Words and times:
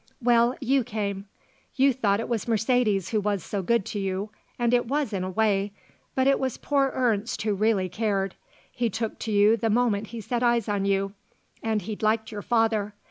"Well, 0.19 0.55
you 0.59 0.83
came. 0.83 1.27
You 1.75 1.93
thought 1.93 2.19
it 2.19 2.27
was 2.27 2.47
Mercedes 2.47 3.09
who 3.09 3.21
was 3.21 3.43
so 3.43 3.61
good 3.61 3.85
to 3.85 3.99
you, 3.99 4.31
and 4.57 4.73
it 4.73 4.87
was 4.87 5.13
in 5.13 5.23
a 5.23 5.29
way. 5.29 5.73
But 6.15 6.25
it 6.25 6.39
was 6.39 6.57
poor 6.57 6.89
Ernst 6.95 7.43
who 7.43 7.53
really 7.53 7.87
cared. 7.87 8.33
He 8.71 8.89
took 8.89 9.19
to 9.19 9.31
you 9.31 9.55
the 9.57 9.69
moment 9.69 10.07
he 10.07 10.19
set 10.19 10.41
eyes 10.41 10.67
on 10.67 10.85
you, 10.85 11.13
and 11.61 11.83
he'd 11.83 12.01
liked 12.01 12.31
your 12.31 12.41
father. 12.41 12.95